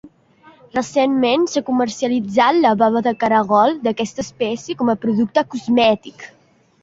[0.75, 6.27] Recentment s'ha comercialitzat la bava de caragol d'aquesta espècie com a producte cosmètic.